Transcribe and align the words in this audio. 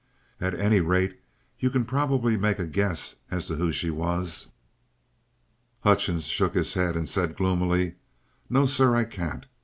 At 0.39 0.55
any 0.59 0.79
rate, 0.79 1.19
you 1.59 1.69
can 1.69 1.85
probably 1.85 2.35
make 2.35 2.57
a 2.57 2.65
guess 2.65 3.17
at 3.29 3.43
who 3.45 3.71
she 3.71 3.91
was." 3.91 4.51
Hutchings 5.81 6.25
shook 6.25 6.55
his 6.55 6.73
head 6.73 6.95
and 6.97 7.07
said 7.07 7.37
gloomily: 7.37 7.97
"No, 8.49 8.65
sir, 8.65 8.95
I 8.95 9.03
can't. 9.03 9.45